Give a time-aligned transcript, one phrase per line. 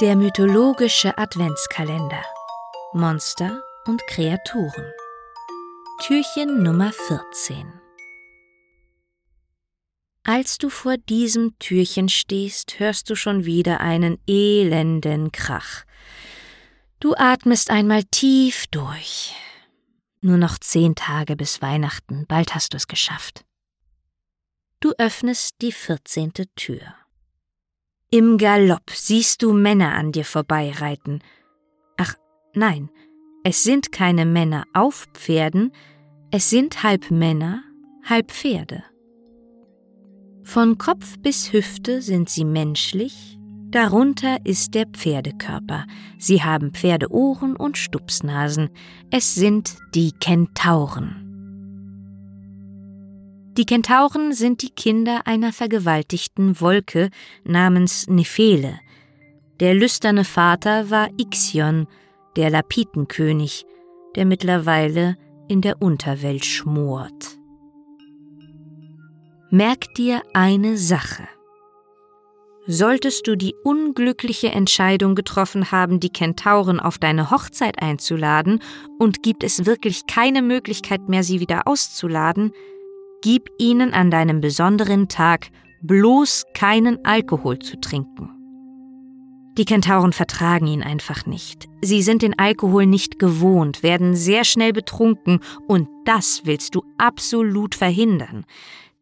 [0.00, 2.22] Der mythologische Adventskalender.
[2.92, 4.92] Monster und Kreaturen.
[6.02, 7.66] Türchen Nummer 14.
[10.22, 15.82] Als du vor diesem Türchen stehst, hörst du schon wieder einen elenden Krach.
[17.00, 19.34] Du atmest einmal tief durch.
[20.20, 23.44] Nur noch zehn Tage bis Weihnachten, bald hast du es geschafft.
[24.78, 26.94] Du öffnest die vierzehnte Tür.
[28.10, 31.22] Im Galopp siehst du Männer an dir vorbeireiten.
[31.98, 32.14] Ach,
[32.54, 32.88] nein,
[33.44, 35.72] es sind keine Männer auf Pferden,
[36.30, 37.62] es sind halb Männer,
[38.08, 38.82] halb Pferde.
[40.42, 43.38] Von Kopf bis Hüfte sind sie menschlich,
[43.70, 45.84] darunter ist der Pferdekörper.
[46.16, 48.70] Sie haben Pferdeohren und Stupsnasen.
[49.10, 51.27] Es sind die Kentauren.
[53.58, 57.10] Die Kentauren sind die Kinder einer vergewaltigten Wolke
[57.42, 58.78] namens Nephele.
[59.58, 61.88] Der lüsterne Vater war Ixion,
[62.36, 63.66] der Lapitenkönig,
[64.14, 65.16] der mittlerweile
[65.48, 67.36] in der Unterwelt schmort.
[69.50, 71.26] Merk dir eine Sache.
[72.68, 78.62] Solltest du die unglückliche Entscheidung getroffen haben, die Kentauren auf deine Hochzeit einzuladen,
[79.00, 82.52] und gibt es wirklich keine Möglichkeit mehr, sie wieder auszuladen,
[83.20, 85.48] Gib ihnen an deinem besonderen Tag
[85.82, 88.30] bloß keinen Alkohol zu trinken.
[89.58, 91.66] Die Kentauren vertragen ihn einfach nicht.
[91.82, 97.74] Sie sind den Alkohol nicht gewohnt, werden sehr schnell betrunken und das willst du absolut
[97.74, 98.44] verhindern.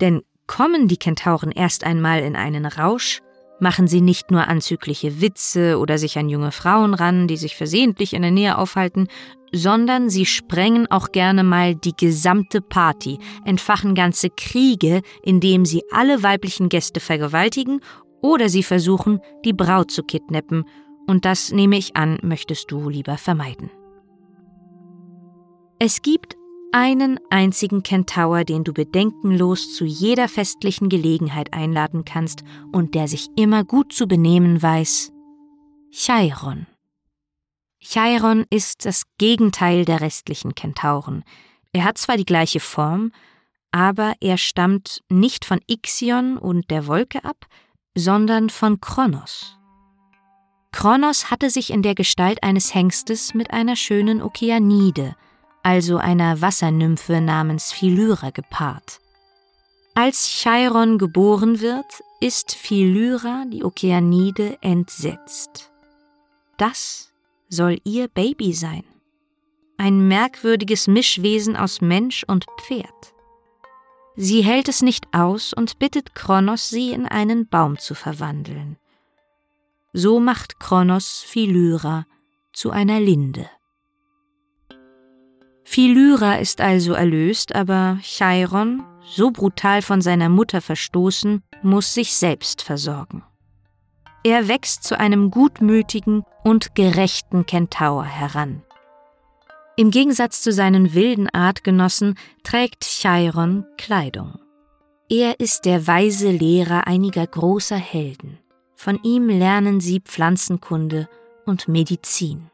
[0.00, 3.20] Denn kommen die Kentauren erst einmal in einen Rausch,
[3.60, 8.14] machen sie nicht nur anzügliche Witze oder sich an junge Frauen ran, die sich versehentlich
[8.14, 9.06] in der Nähe aufhalten,
[9.52, 16.22] sondern sie sprengen auch gerne mal die gesamte Party, entfachen ganze Kriege, indem sie alle
[16.22, 17.80] weiblichen Gäste vergewaltigen
[18.22, 20.64] oder sie versuchen, die Braut zu kidnappen,
[21.06, 23.70] und das nehme ich an, möchtest du lieber vermeiden.
[25.80, 26.36] Es gibt
[26.72, 33.28] einen einzigen Kentaur, den du bedenkenlos zu jeder festlichen Gelegenheit einladen kannst und der sich
[33.36, 35.12] immer gut zu benehmen weiß,
[35.90, 36.66] Chiron.
[37.82, 41.24] Chiron ist das Gegenteil der restlichen Kentauren.
[41.72, 43.12] Er hat zwar die gleiche Form,
[43.72, 47.46] aber er stammt nicht von Ixion und der Wolke ab,
[47.94, 49.56] sondern von Kronos.
[50.72, 55.16] Kronos hatte sich in der Gestalt eines Hengstes mit einer schönen Okeanide,
[55.62, 59.00] also einer Wassernymphe namens Philyra, gepaart.
[59.94, 65.72] Als Chiron geboren wird, ist Philyra, die Okeanide, entsetzt.
[66.56, 67.09] Das
[67.50, 68.84] soll ihr Baby sein.
[69.76, 73.14] Ein merkwürdiges Mischwesen aus Mensch und Pferd.
[74.16, 78.76] Sie hält es nicht aus und bittet Kronos, sie in einen Baum zu verwandeln.
[79.92, 82.06] So macht Kronos Philyra
[82.52, 83.48] zu einer Linde.
[85.64, 92.62] Philyra ist also erlöst, aber Chiron, so brutal von seiner Mutter verstoßen, muss sich selbst
[92.62, 93.22] versorgen.
[94.22, 98.62] Er wächst zu einem gutmütigen und gerechten Kentaur heran.
[99.76, 104.38] Im Gegensatz zu seinen wilden Artgenossen trägt Chiron Kleidung.
[105.08, 108.38] Er ist der weise Lehrer einiger großer Helden.
[108.76, 111.08] Von ihm lernen sie Pflanzenkunde
[111.46, 112.50] und Medizin.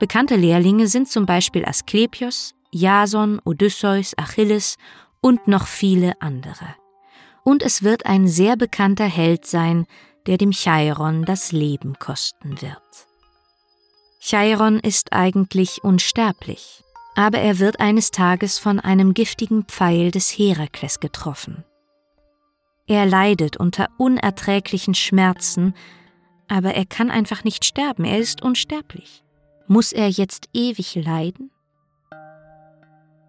[0.00, 4.76] Bekannte Lehrlinge sind zum Beispiel Asklepios, Jason, Odysseus, Achilles
[5.20, 6.74] und noch viele andere.
[7.44, 9.86] Und es wird ein sehr bekannter Held sein,
[10.26, 12.82] der dem Chiron das Leben kosten wird.
[14.20, 16.82] Chiron ist eigentlich unsterblich,
[17.14, 21.64] aber er wird eines Tages von einem giftigen Pfeil des Herakles getroffen.
[22.88, 25.74] Er leidet unter unerträglichen Schmerzen,
[26.48, 29.24] aber er kann einfach nicht sterben, er ist unsterblich.
[29.66, 31.50] Muss er jetzt ewig leiden?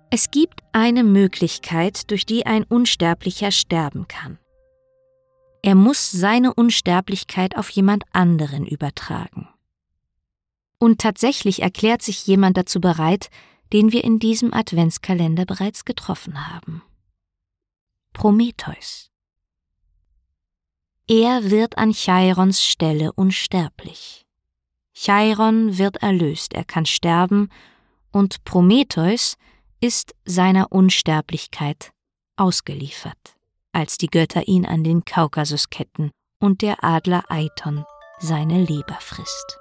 [0.09, 4.37] Es gibt eine Möglichkeit, durch die ein Unsterblicher sterben kann.
[5.67, 9.49] Er muss seine Unsterblichkeit auf jemand anderen übertragen.
[10.79, 13.29] Und tatsächlich erklärt sich jemand dazu bereit,
[13.73, 16.83] den wir in diesem Adventskalender bereits getroffen haben.
[18.13, 19.11] Prometheus.
[21.05, 24.25] Er wird an Chirons Stelle unsterblich.
[24.93, 27.49] Chiron wird erlöst, er kann sterben,
[28.13, 29.35] und Prometheus
[29.81, 31.91] ist seiner Unsterblichkeit
[32.37, 33.36] ausgeliefert
[33.73, 37.85] als die Götter ihn an den Kaukasus ketten und der Adler Aiton
[38.19, 39.59] seine Leber frisst.